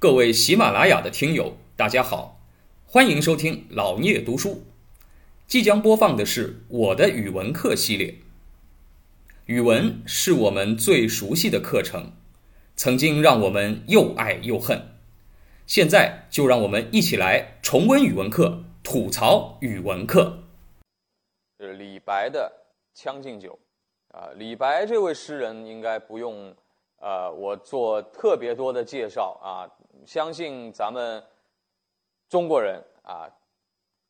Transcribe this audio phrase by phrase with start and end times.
[0.00, 2.40] 各位喜马拉雅的听友，大家好，
[2.86, 4.62] 欢迎收听老聂读书。
[5.48, 8.14] 即将播放的是我的语文课系列。
[9.46, 12.12] 语文是我们最熟悉的课程，
[12.76, 14.80] 曾经让我们又爱又恨。
[15.66, 20.44] 现在就让我们一起来重温语文课，吐槽语文课。
[21.58, 22.52] 是李白的
[23.02, 23.58] 《将进酒》
[24.16, 26.54] 啊，李白这位诗人应该不用
[27.00, 29.66] 呃我做特别多的介绍啊，
[30.06, 31.22] 相信咱们
[32.28, 33.28] 中国人啊。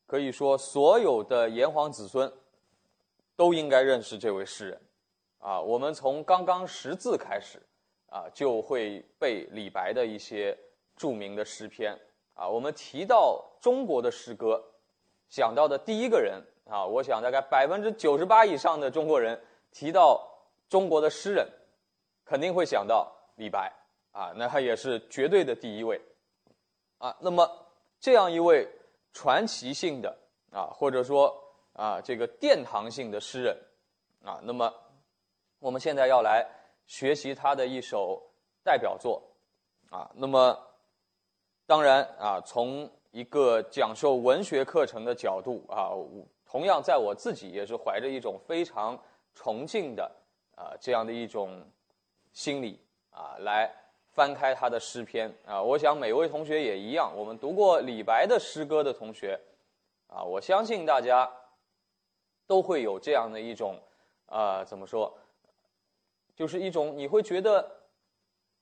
[0.05, 2.33] 可以说，所有的炎黄子孙
[3.35, 4.81] 都应该认识这位诗人，
[5.37, 7.61] 啊，我们从刚刚识字开始，
[8.07, 10.57] 啊，就会背李白的一些
[10.97, 11.95] 著名的诗篇，
[12.33, 14.59] 啊，我们提到中国的诗歌，
[15.27, 19.39] 想到的第一个人，啊，我想大概百分之九十八以上的中国人
[19.71, 20.27] 提到
[20.67, 21.47] 中国的诗人，
[22.25, 23.71] 肯定会想到李白，
[24.11, 25.99] 啊，那他也是绝对的第一位，
[26.97, 27.49] 啊，那么
[27.99, 28.67] 这样一位。
[29.11, 30.17] 传奇性的
[30.51, 31.35] 啊，或者说
[31.73, 33.57] 啊，这个殿堂性的诗人
[34.23, 34.71] 啊，那么
[35.57, 36.47] 我们现在要来
[36.85, 38.21] 学习他的一首
[38.63, 39.19] 代表作
[39.89, 40.09] 啊。
[40.13, 40.55] 那么
[41.65, 45.89] 当然啊，从一个讲授文学课程的角度啊，
[46.45, 48.97] 同样在我自己也是怀着一种非常
[49.33, 50.09] 崇敬的
[50.55, 51.67] 啊这样的一种
[52.31, 52.79] 心理
[53.09, 53.69] 啊来。
[54.19, 57.09] 翻开他的诗篇啊，我想每位同学也一样。
[57.15, 59.39] 我们读过李白的诗歌的同学，
[60.07, 61.31] 啊，我相信大家
[62.45, 63.79] 都会有这样的一种，
[64.25, 65.17] 啊，怎么说，
[66.35, 67.65] 就是一种你会觉得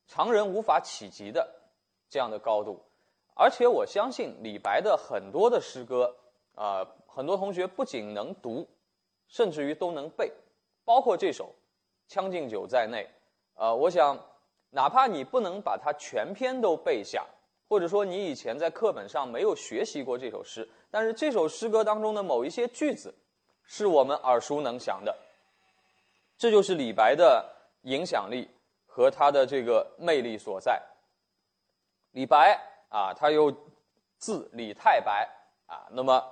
[0.05, 1.49] 常人无法企及的
[2.07, 2.79] 这样的高度。
[3.33, 6.15] 而且我相信李白的很多的诗歌，
[6.53, 8.67] 啊，很多同学不仅能读，
[9.27, 10.31] 甚至于都能背，
[10.85, 11.45] 包括这首
[12.07, 13.09] 《将进酒》在内，
[13.55, 14.15] 啊，我想。
[14.69, 17.25] 哪怕你不能把它全篇都背下，
[17.69, 23.15] 或者说你以前在课本上没有学习过这首诗，但是这首诗歌当中的某一些句子，
[23.63, 25.15] 是我们耳熟能详的。
[26.37, 27.49] 这就是李白的
[27.83, 28.49] 影响力
[28.85, 30.81] 和他的这个魅力所在。
[32.11, 33.51] 李白啊，他又
[34.17, 35.29] 字李太白
[35.65, 36.23] 啊，那么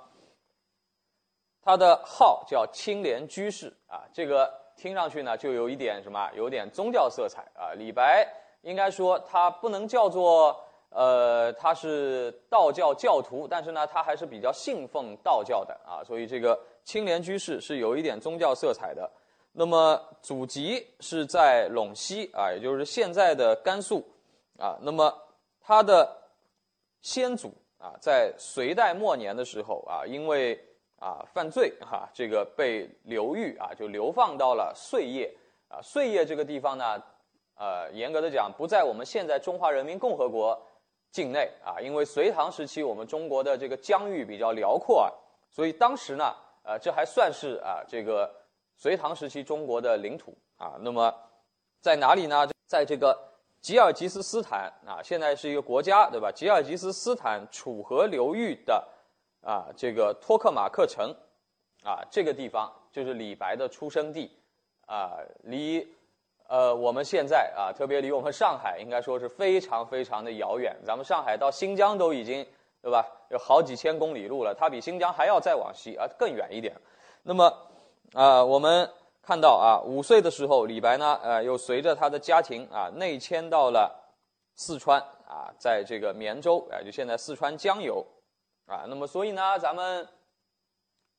[1.62, 4.65] 他的号叫青莲居士啊，这个。
[4.76, 7.72] 听上去呢，就有一点什么，有点宗教色彩啊。
[7.74, 8.26] 李白
[8.62, 10.54] 应该说他不能叫做
[10.90, 16.04] 呃，他是道教教徒，但是呢，他还是比较信奉道教的啊。
[16.04, 19.10] 所以这个青莲居士是有一点宗教色彩的。
[19.52, 24.06] 那么祖籍是在陇西啊，也就是现在的甘肃
[24.58, 24.78] 啊。
[24.82, 25.12] 那么
[25.60, 26.06] 他的
[27.00, 30.58] 先祖啊，在隋代末年的时候啊，因为
[30.98, 35.30] 啊，犯罪哈，这个被流狱啊，就流放到了碎叶
[35.68, 35.78] 啊。
[35.82, 37.02] 碎叶这个地方呢，
[37.54, 40.58] 呃，严格的讲不在我们现在中华人民共和国
[41.10, 45.12] 境内啊，因为隋唐时期我们中国的这个疆域比较辽阔啊，
[45.50, 48.34] 所以当时呢，呃，这还算是啊这个
[48.76, 50.76] 隋唐时期中国的领土啊。
[50.80, 51.14] 那么
[51.82, 52.48] 在哪里呢？
[52.66, 53.16] 在这个
[53.60, 56.32] 吉尔吉斯斯坦啊，现在是一个国家，对吧？
[56.32, 58.82] 吉尔吉斯斯坦楚河流域的。
[59.46, 61.14] 啊，这个托克马克城，
[61.84, 64.28] 啊，这个地方就是李白的出生地，
[64.86, 65.86] 啊，离，
[66.48, 70.76] 呃，我们现在啊，特别离我们上海，应该说是非常非常的遥远。
[70.84, 72.44] 咱们上海到新疆都已经，
[72.82, 73.06] 对吧？
[73.30, 76.74] 有好几千公里路了，它比新疆还要再往西啊，更远一点。
[77.22, 77.52] 那么，
[78.14, 78.90] 啊，我们
[79.22, 83.94] 看到啊，五岁的时候，李白呢，呃，又随着他的家庭啊，内迁到了
[84.56, 88.04] 四川啊，在这个绵州啊，就现在四川江油。
[88.66, 90.06] 啊，那么所以呢，咱们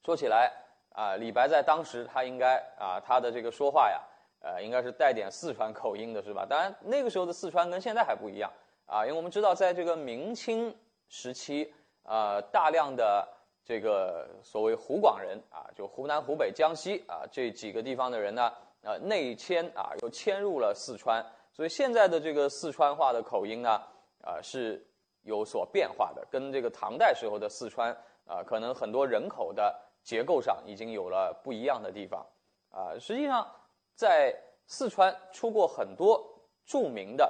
[0.03, 0.51] 说起来
[0.93, 4.01] 啊，李白在当时他应该啊，他的这个说话呀，
[4.41, 6.45] 呃，应该是带点四川口音的，是吧？
[6.45, 8.51] 当然那个时候的四川跟现在还不一样
[8.85, 10.75] 啊，因为我们知道，在这个明清
[11.07, 13.25] 时期，呃，大量的
[13.63, 23.81] 这个所谓湖广人啊，就湖南、湖北、江西啊这几个地方的人呢，呃，内迁啊，又迁入了四川，所以现在的这个四川话的口音呢，
[24.21, 24.85] 啊是。
[25.27, 27.91] 有所变化的，跟这个唐代时候的四川
[28.25, 32.25] 啊，可能很多人口的结构上已经有了不一样的地方
[32.71, 32.97] 啊。
[32.97, 33.45] 实际上，
[33.93, 34.33] 在
[34.67, 36.25] 四川出过很多
[36.65, 37.29] 著名的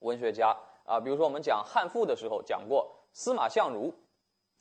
[0.00, 0.54] 文学家
[0.84, 3.90] 啊，比如说我们讲汉赋的时候讲过司马相如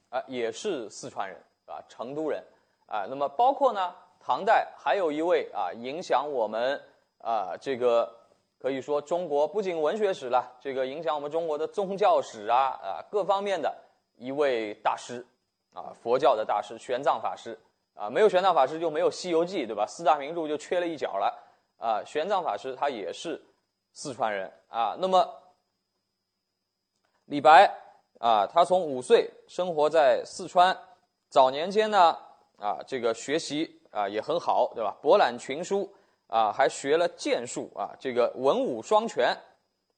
[0.09, 2.41] 啊，也是四川人啊，成都人
[2.85, 3.05] 啊。
[3.09, 6.81] 那么包括呢，唐代还有一位啊，影响我们
[7.17, 8.22] 啊这个。
[8.63, 13.77] 可以说，中国不仅文学史了，这个影响我们中国的宗教史啊啊各方面的
[14.15, 15.25] 一位大师，
[15.73, 17.59] 啊佛教的大师玄奘法师
[17.93, 19.85] 啊，没有玄奘法师就没有《西游记》，对吧？
[19.85, 21.37] 四大名著就缺了一角了
[21.77, 22.01] 啊。
[22.05, 23.43] 玄奘法师他也是
[23.91, 24.95] 四川人啊。
[24.97, 25.29] 那么
[27.25, 27.69] 李白
[28.19, 30.73] 啊，他从五岁生活在四川，
[31.27, 32.17] 早年间呢
[32.57, 34.95] 啊，这个学习啊也很好，对吧？
[35.01, 35.93] 博览群书
[36.33, 39.37] 啊，还学了剑术啊，这个文武双全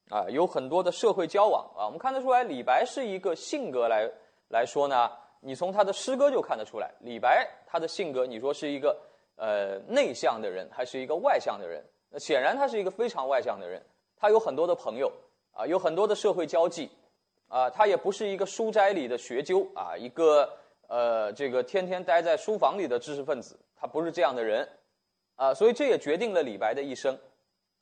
[0.09, 1.85] 啊，有很多的社会交往啊。
[1.85, 4.11] 我们看得出来，李白是一个性格来
[4.49, 5.09] 来说呢，
[5.39, 8.99] 你从他的诗歌就看得出来，李白他的性格，你说是一个
[9.37, 11.81] 呃内向的人，还是一个外向的人？
[12.09, 13.81] 那显然他是一个非常外向的人，
[14.17, 15.09] 他有很多的朋友
[15.53, 16.91] 啊，有很多的社会交际。
[17.47, 20.51] 啊，他也不是一个书斋里的学究啊，一个
[20.88, 24.67] 呃，这个天天待在书房里的知识分子，他不是这样的人，
[25.35, 27.17] 啊，所以这也决定了李白的一生，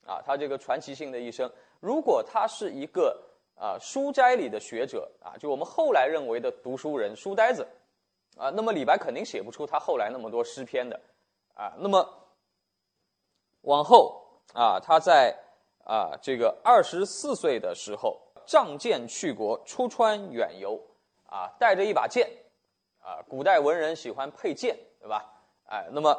[0.05, 1.51] 啊，他这个传奇性的一生。
[1.79, 3.21] 如果他是一个
[3.55, 7.67] 啊书斋里的学者啊，就我们后来认为的读书人、书呆子，
[8.37, 10.99] 啊，那么李白肯定写不出他后来那么多诗篇的，
[11.53, 12.07] 啊，那么
[13.61, 14.21] 往后
[14.53, 15.37] 啊，他在
[15.83, 18.19] 啊这个二十四岁的时候。
[18.45, 20.77] 仗剑去国，出川远游，
[21.29, 22.29] 啊，带着一把剑，
[22.99, 25.23] 啊，古代文人喜欢佩剑，对吧？
[25.69, 26.13] 哎，那么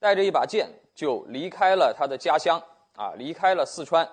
[0.00, 2.62] 带着一把剑就离开了他的家乡，
[2.96, 4.08] 啊，离开了四川，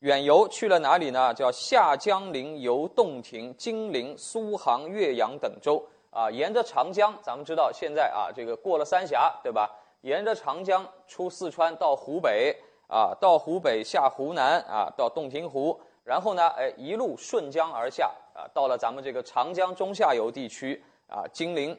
[0.00, 1.32] 远游去了哪里呢？
[1.34, 9.70] 叫下江陵、游洞庭、金陵、苏杭、岳阳等州，啊，沿着长江，咱们知道现在啊，这个过了三峡，对吧？
[10.02, 12.56] 沿着长江出四川到湖北，
[12.86, 15.78] 啊，到湖北下湖南，啊，到洞庭湖。
[16.04, 21.76] 然后呢，哎，一路顺江而下啊，到了咱们这个长江中下游地区啊，金陵，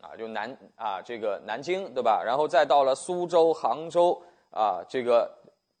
[0.00, 2.22] 啊，就南啊，这个南京，对吧？
[2.24, 5.30] 然后再到了苏州、杭州啊，这个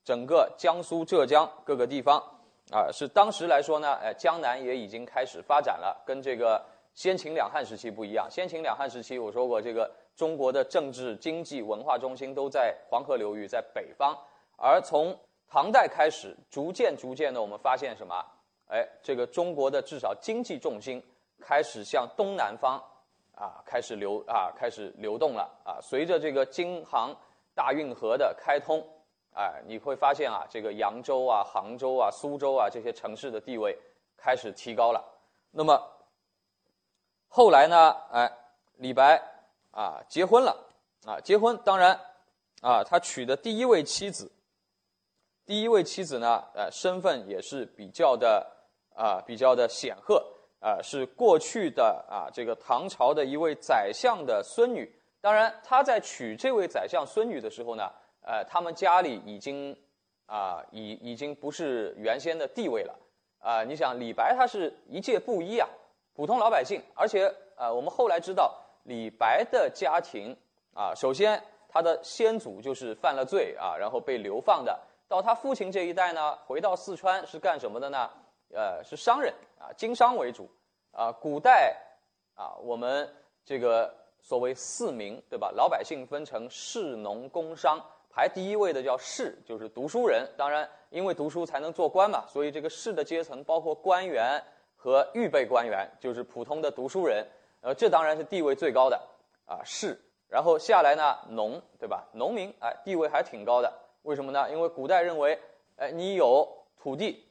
[0.04, 2.18] 整个江苏、浙江各个地方
[2.72, 8.28] 啊，是当时来说呢，哎，江南也已经开始发展了，跟这个先秦两汉时期不一样。
[8.30, 14.16] 先秦两汉时期，我说过，这个中国的政治、经济、文化中心都在黄河流域，在北方，
[14.56, 15.16] 而从
[15.48, 18.24] 唐代开始，逐渐逐渐的，我们发现什么？
[18.66, 21.02] 哎，这个中国的至少经济重心
[21.40, 22.78] 开始向东南方
[23.38, 25.78] 啊开始流啊开始流动了啊。
[25.80, 27.14] 随着这个京杭
[27.54, 28.84] 大运河的开通，
[29.34, 33.78] 哎，你会发现啊，这个扬州啊、杭州啊、苏州啊这些城市的地位
[34.16, 35.04] 开始提高了。
[35.52, 35.80] 那么
[37.28, 37.94] 后来呢？
[38.10, 38.30] 哎，
[38.76, 39.22] 李白
[39.70, 40.56] 啊结婚了
[41.06, 41.98] 啊，结婚当然
[42.60, 44.30] 啊，他娶的第一位妻子。
[45.46, 48.46] 第一位妻子呢，呃，身份也是比较的
[48.94, 50.22] 啊，比较的显赫
[50.60, 54.92] 啊，是过去的啊这个唐朝的一位宰相的孙女。
[55.20, 57.90] 当然，他在娶这位宰相孙女的时候呢，
[58.22, 59.76] 呃，他们家里已经
[60.26, 62.96] 啊，已已经不是原先的地位了
[63.40, 63.64] 啊。
[63.64, 65.68] 你想，李白他是一介布衣啊，
[66.14, 68.54] 普通老百姓，而且呃，我们后来知道，
[68.84, 70.36] 李白的家庭
[70.72, 74.78] 啊，首先他的先祖就是犯了罪啊，然后被流放的。
[75.08, 78.08] 到他父亲这一代呢，回到四川是干什么的呢？
[78.52, 80.48] 呃，是商人啊，经商为主
[80.92, 81.12] 啊。
[81.12, 81.76] 古代
[82.34, 83.08] 啊，我们
[83.44, 85.52] 这个所谓四民，对吧？
[85.54, 87.78] 老百姓分成士、农、工商，
[88.10, 90.28] 排第一位的叫士，就是读书人。
[90.36, 94.42] 当然，因为读书才能做官嘛，所以这个士的阶层包括官员
[94.76, 97.26] 和预备官员，就是普通的读书人。
[97.60, 99.00] 呃，这当然是地位最高的
[99.46, 99.98] 啊，士。
[100.28, 102.06] 然后下来呢，农，对吧？
[102.12, 103.72] 农民，哎，地位还挺高的。
[104.02, 104.50] 为什么呢？
[104.50, 105.38] 因为古代认为，
[105.76, 106.46] 哎，你有
[106.76, 107.26] 土地，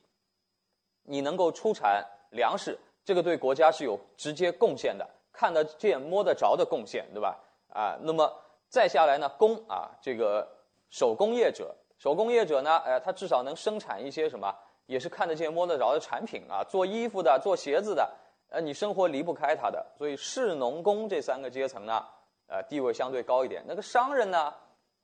[1.09, 7.37] 你能够出产粮食，这个对国家是有直接贡献的，看得见、摸得着的贡献，对吧？
[7.73, 8.31] 啊，那么
[8.69, 10.45] 再下来呢，工啊，这个
[10.89, 14.53] 手工业者，手工业者呢，哎，他至少能生产一些什么，
[14.85, 18.11] 也是看得见、摸得着的产品啊，做衣服的、做鞋子的，
[18.49, 22.05] 呃，你生活离不开他的，所以士、农、工这三个阶层呢，
[22.47, 23.63] 呃，地位相对高一点。
[23.65, 24.53] 那个商人呢？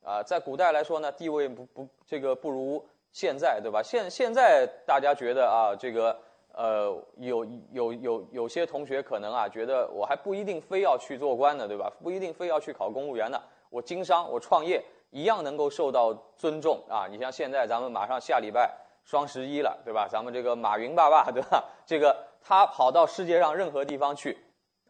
[0.04, 3.80] 啊，在古代来说呢，地位不不这个不如现在，对吧？
[3.80, 6.18] 现现在大家觉得啊，这个
[6.52, 11.88] 呃，有有有有些同学可能啊，觉得我还不一定非要去做官呢，对吧？
[12.02, 13.40] 不一定非要去考公务员呢，
[13.70, 17.06] 我经商，我创业一样能够受到尊重啊。
[17.08, 18.68] 你像现在咱们马上下礼拜
[19.04, 20.08] 双十一了，对吧？
[20.10, 21.64] 咱们这个马云爸爸，对吧？
[21.86, 24.36] 这个他跑到世界上任何地方去，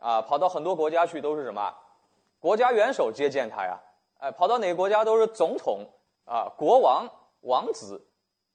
[0.01, 1.75] 啊，跑到很多国家去都是什么？
[2.41, 3.79] 国家元首接见他呀。
[4.21, 5.87] 哎，跑到哪个国家都是总统
[6.25, 7.07] 啊、国王、
[7.43, 8.03] 王子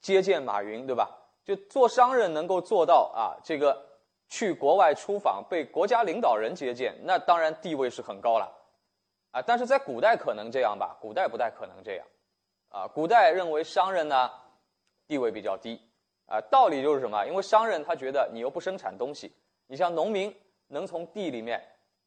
[0.02, 1.10] 接见马云，对吧？
[1.44, 3.76] 就做商人能够做到啊，这个
[4.30, 8.52] 去国外出访被国家领导人接见，那当然地位是很高了
[9.32, 9.42] 啊。
[9.42, 12.06] 但是在古代可能这样吧，古代不太可能这样
[12.70, 12.88] 啊。
[12.88, 14.30] 古代认为商人呢
[15.08, 15.82] 地位比较低
[16.28, 17.26] 啊，道理就是什么？
[17.26, 19.34] 因为商人他觉得你又不生产东西，
[19.66, 20.32] 你像农民
[20.68, 21.60] 能从地里面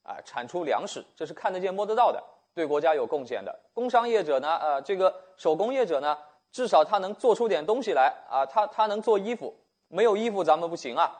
[0.04, 2.22] 啊产出粮食，这是看得见摸得到的。
[2.54, 4.56] 对国家有贡献的工商业者呢？
[4.58, 6.16] 呃，这个手工业者呢，
[6.52, 9.52] 至少他能做出点东西来啊，他他能做衣服，
[9.88, 11.10] 没有衣服咱们不行啊，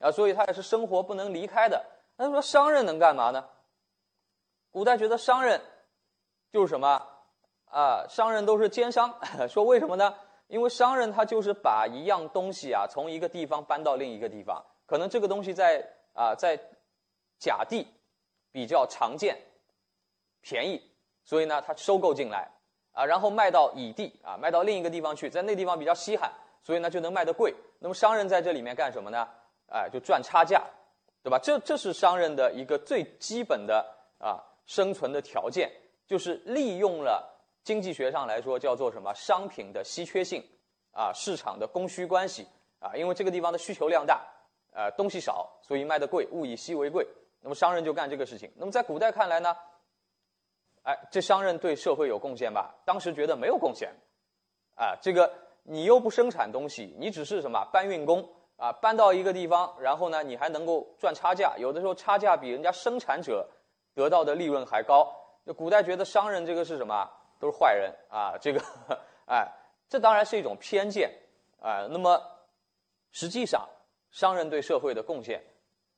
[0.00, 1.82] 啊，所以他也是生活不能离开的。
[2.16, 3.48] 那说商人能干嘛呢？
[4.70, 5.60] 古代觉得商人
[6.52, 7.00] 就是什么
[7.66, 8.04] 啊？
[8.08, 9.18] 商人都是奸商。
[9.48, 10.14] 说为什么呢？
[10.48, 16.58] 因为商人他就是把一样东西啊从一个地方搬到另一个地方，可能这个东西在啊在
[17.38, 17.86] 甲地
[18.50, 19.40] 比较常见、
[20.40, 20.82] 便宜，
[21.22, 22.50] 所以呢他收购进来
[23.00, 26.30] 啊，然后卖到乙地啊，卖到另一个地方去，在那地方比较稀罕，
[26.62, 27.54] 所以呢就能卖得贵。
[27.78, 29.26] 那么商人在这里面干什么呢？
[29.72, 30.62] 哎，就赚差价，
[31.22, 31.38] 对吧？
[31.42, 33.86] 这这是商人的一个最基本的
[34.18, 34.44] 啊。
[34.66, 35.68] 生存的条件
[36.06, 37.28] 就是利用了
[37.64, 40.44] 经济学上来说叫做什么商品的稀缺性
[40.92, 42.46] 啊，市场的供需关系
[42.78, 44.24] 啊，因为这个地方的需求量大，
[44.72, 47.04] 呃，东西少，所以卖得贵，物以稀为贵。
[47.40, 48.48] 那么商人就干这个事情。
[48.54, 49.56] 那么在古代看来呢，
[50.82, 52.74] 哎，这商人对社会有贡献吧？
[52.84, 53.94] 当时觉得没有贡献，
[54.74, 55.32] 啊，这个
[55.62, 63.48] 你又不生产东西，你只是什么搬运工啊，搬到一个地方，然后呢，你还能够赚差价，有的时候差价比人家生产者。
[63.92, 67.10] 得到的利润还高，那古代觉得商人这个是什么？
[67.40, 68.38] 都是坏人啊！
[68.40, 68.62] 这个，
[69.26, 69.46] 哎，
[69.88, 71.12] 这当然是一种偏见
[71.60, 71.88] 啊。
[71.90, 72.22] 那么，
[73.10, 73.68] 实际上，
[74.12, 75.42] 商人对社会的贡献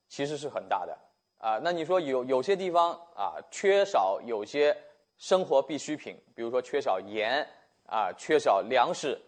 [0.07, 0.97] 其实是很大的
[1.43, 1.59] 啊。
[1.61, 4.75] 那你说有有些地方啊，缺少有些
[5.17, 7.45] 生活必需品，比如说缺少盐
[7.87, 9.19] 啊，缺少粮食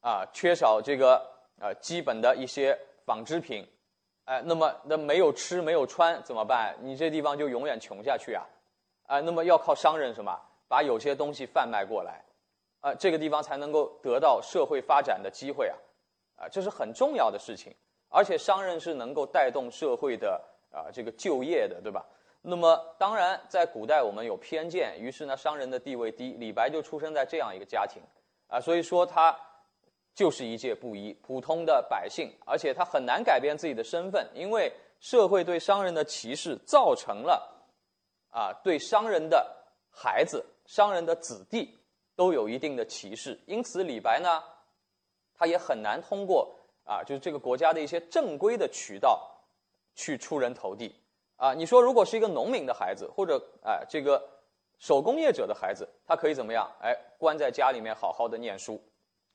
[0.00, 1.20] 啊，缺少这个
[1.58, 3.66] 呃基本的一些纺织品。
[4.26, 6.74] 哎，那么那没有吃没有穿怎么办？
[6.80, 8.42] 你这地方就永远穷下去啊！
[9.06, 10.34] 啊，那么要靠商人什么，
[10.66, 12.24] 把有些东西贩卖过来，
[12.80, 15.76] 啊，这个地方才能够得到社会发展的机会啊！
[16.36, 17.76] 啊，这是很重要的事情，
[18.08, 20.42] 而且商人是能够带动社会的
[20.74, 22.04] 啊这个就业的，对吧？
[22.42, 28.02] 那么当然，在古代我们有偏见，于是呢，商人的地位低，李白就出生在这样一个家庭，
[28.48, 29.34] 啊，所以说他。
[30.16, 37.66] 就是一介布衣、普通的百姓，而且他很难改变自己的身份，因为社会对商人的歧视造成了
[38.30, 39.44] 啊，对商人的
[39.90, 41.76] 孩子、商人的子弟
[42.14, 43.36] 都有一定的歧视。
[43.46, 44.40] 因此，李白呢，
[45.36, 49.33] 他也很难通过啊，就是这个国家的一些正规的渠道
[49.94, 50.94] 去出人头地
[51.36, 51.54] 啊。
[51.54, 54.22] 你说，如果是一个农民的孩子，或者哎这个
[54.78, 56.70] 手工业者的孩子，他可以怎么样？
[56.80, 58.80] 哎，关在家里面好好的念书。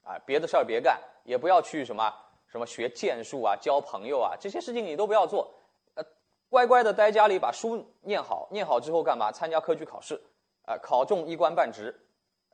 [0.01, 2.11] 啊，别的事儿别干，也不要去什么
[2.47, 5.53] 什么学剑术啊、交朋友啊，这些事情你都不要做，
[5.93, 6.03] 呃，
[6.49, 9.31] 乖乖的待家里，把书念好，念好之后干嘛？
[9.31, 10.19] 参加科举考试，
[10.65, 11.93] 啊，考中一官半职，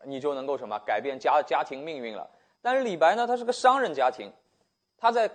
[0.04, 2.30] 你就能够什么改变家家庭命运了。
[2.62, 4.30] 但是李白呢，他是个商人家庭，
[4.98, 5.30] 他在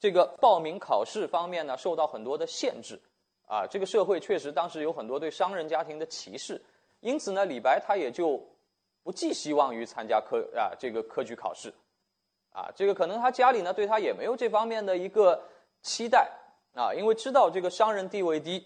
[0.00, 2.98] 这个报名考试方面呢，受到很多的限制，
[3.46, 6.60] 啊，这个社会确实当时有很多对商人家庭的歧视，
[6.98, 8.44] 因此呢，李白他也就。
[9.02, 11.72] 不寄希望于参加科啊这个科举考试，
[12.52, 15.42] 啊，这个可能他家里呢对他也没有这方面的一个
[15.80, 16.30] 期待。
[16.74, 18.62] 啊，因为知道这个商人地位低，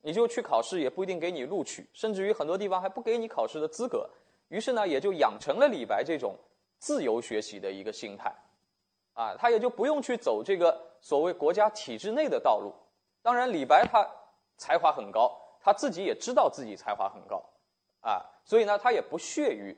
[0.00, 4.08] 你就去考试也不一定给你录取，甚至于很多地方还不给你考试的资格，
[4.48, 6.34] 于是呢也就养成了李白这种
[6.78, 8.34] 自由学习的一个心态，
[9.14, 12.72] 啊，他也就不用去走这个所谓国家体制内的道路。
[13.22, 14.06] 当然，李白他
[14.58, 17.42] 才华很高，他自己也知道自己才华很高。
[18.00, 19.74] 啊，所以呢，他也不屑于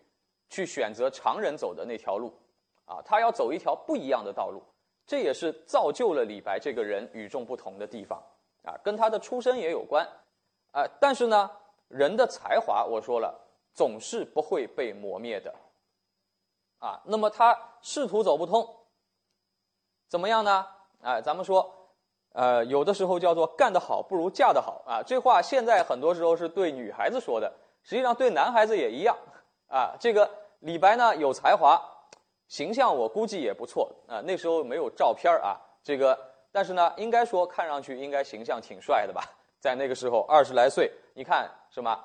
[0.50, 2.36] 去选择常人走的那条路，
[2.84, 4.60] 啊，他要走一条不一样的道路，
[5.06, 8.20] 这也是造就了李白这个人与众不同的地方，
[8.64, 10.04] 啊，跟他的出身也有关，
[10.72, 11.48] 啊，但是呢，
[11.86, 13.32] 人的才华，我说了，
[13.72, 15.54] 总是不会被磨灭的，
[16.80, 18.68] 啊，那么他仕途走不通，
[20.08, 20.66] 怎么样呢？
[21.02, 21.72] 哎，咱们说，
[22.32, 27.52] 呃，有的时候叫做干得好不如嫁得好，啊，这话现在很多时候是对女孩子说的。
[27.82, 29.16] 实际上对男孩子也一样，
[29.68, 30.28] 啊，这个
[30.60, 31.80] 李白呢有才华，
[32.48, 34.20] 形象我估计也不错啊。
[34.22, 36.18] 那时候没有照片啊，这个
[36.50, 39.22] 但是呢，应该说看上去应该形象挺帅的吧？
[39.60, 41.96] 在那个时候二十来岁，你看什么？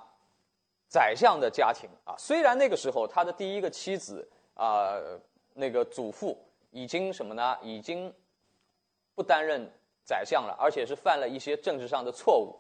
[0.88, 5.00] 宰相的家庭啊，虽然那个时候他的第一个妻子啊，
[5.54, 6.38] 那个祖父
[6.72, 7.58] 已经什么呢？
[7.62, 8.14] 已经
[9.16, 9.72] 不担任
[10.04, 12.60] 宰相了，而且是犯了一些政治上的错误，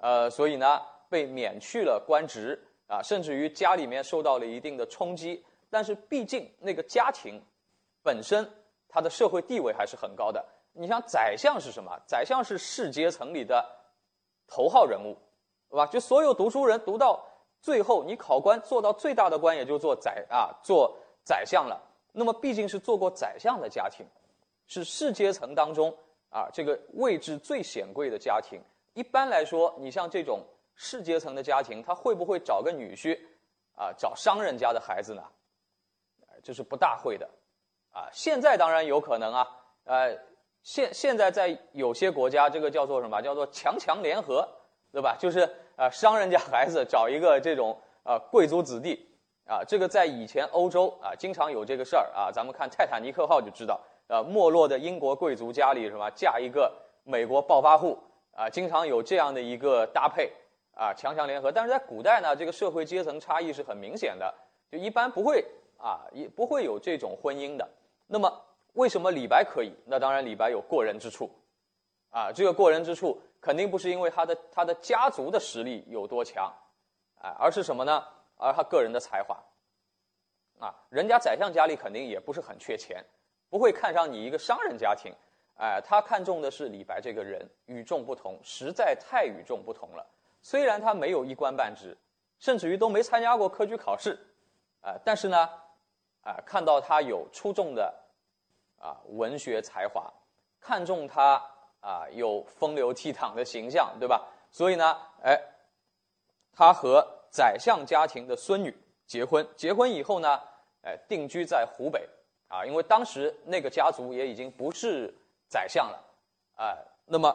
[0.00, 0.80] 呃，所以呢。
[1.10, 7.42] 被免去了官职啊，甚至于家里面受到了一定的冲击，但是毕竟那个家庭
[8.02, 8.46] 本身
[8.90, 10.44] 他的社会地位还是很高的。
[10.74, 11.98] 你像宰相是什么？
[12.06, 13.66] 宰相是士阶层里的
[14.46, 15.16] 头号人物，
[15.70, 15.86] 对吧？
[15.86, 17.24] 就所有读书人读到
[17.62, 21.80] 最后，你考官做到最大的官也就做宰啊，做宰相了。
[22.18, 24.04] 那么毕竟是做过宰相的家庭，
[24.66, 25.96] 是士阶层当中
[26.28, 28.60] 啊这个位置最显贵的家庭。
[28.92, 30.44] 一般来说，你像这种。
[30.80, 33.18] 士阶层的家庭，他会不会找个女婿，
[33.74, 35.24] 啊，找商人家的孩子呢？
[36.40, 37.28] 这是不大会的，
[37.90, 39.48] 啊，现在当然有可能啊，
[39.82, 40.16] 呃，
[40.62, 43.20] 现现在在有些国家，这个叫做什么？
[43.20, 44.48] 叫做强强联合，
[44.92, 45.16] 对吧？
[45.18, 49.07] 就是呃，商人家孩子找一个这种呃贵族子弟
[49.48, 52.30] 啊，这个在以前欧洲啊，经常有这个事儿啊。
[52.30, 56.72] 咱们看泰坦尼克号就知道，呃，没落的英国贵族家里什么嫁一个
[57.04, 57.98] 美国暴发户
[58.36, 60.30] 啊，经常有这样的一个搭配
[60.74, 61.50] 啊，强强联合。
[61.50, 64.32] 但是在古代呢，这个社会阶层差异是很明显的，
[64.70, 65.44] 就一般不会
[65.78, 67.68] 啊，也不会有这种婚姻的。
[68.06, 68.44] 那么。
[68.74, 69.72] 为什么李白可以？
[69.86, 71.28] 那当然，李白有过人之处，
[72.10, 76.44] 啊，这个过人之处肯定不是因为他的他的家族的实力有多强，
[77.20, 78.04] 啊，而是什么呢？
[78.38, 79.36] 而他个人的才华，
[80.58, 83.04] 啊，人家宰相家里肯定也不是很缺钱，
[83.50, 85.14] 不会看上你一个商人家庭，
[85.58, 90.06] 哎，他看中的是李白这个人与众不同，实在太与众不同了。
[90.40, 91.94] 虽然他没有一官半职，
[92.38, 94.18] 甚至于都没参加过科举考试，
[94.80, 95.50] 啊，但是呢，
[96.22, 97.94] 啊，看到他有出众的。
[98.80, 100.08] 啊，文学才华，
[100.60, 101.44] 看中他
[101.80, 104.24] 啊，有风流倜傥的形象，对吧？
[104.52, 105.36] 所以呢，哎，
[106.52, 108.74] 他和宰相家庭的孙女
[109.06, 110.38] 结婚，结婚以后呢，
[110.82, 112.08] 哎，定居在湖北
[112.48, 115.12] 啊，因为当时那个家族也已经不是
[115.48, 116.04] 宰相了，
[116.56, 117.34] 哎，那么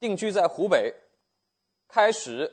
[0.00, 0.92] 定居在湖北，
[1.88, 2.50] 开始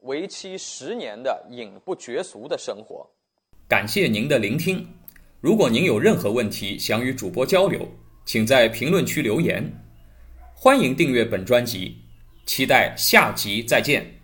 [0.00, 3.08] 为期十年的隐不绝俗的生活。
[3.68, 4.86] 感谢您的聆听。
[5.40, 7.88] 如果您有任何问题想与主播交流，
[8.26, 9.64] 请在评论区留言。
[10.54, 11.96] 欢迎订阅本专辑，
[12.44, 14.19] 期待下集再见。